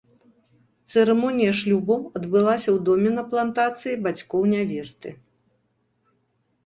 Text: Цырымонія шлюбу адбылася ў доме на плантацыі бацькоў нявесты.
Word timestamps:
Цырымонія 0.93 1.51
шлюбу 1.59 1.97
адбылася 2.19 2.69
ў 2.75 2.81
доме 2.89 3.11
на 3.17 3.23
плантацыі 3.35 4.01
бацькоў 4.09 4.41
нявесты. 4.55 5.09